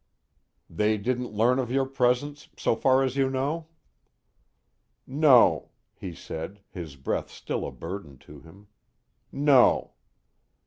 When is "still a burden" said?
7.29-8.17